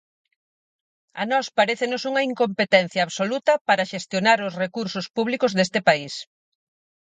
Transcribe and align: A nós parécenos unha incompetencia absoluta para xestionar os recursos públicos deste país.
A 1.21 1.23
nós 1.31 1.47
parécenos 1.59 2.01
unha 2.09 2.25
incompetencia 2.29 3.01
absoluta 3.03 3.53
para 3.67 3.87
xestionar 3.91 4.39
os 4.47 4.57
recursos 4.63 5.05
públicos 5.15 5.51
deste 5.57 5.79
país. 5.87 6.13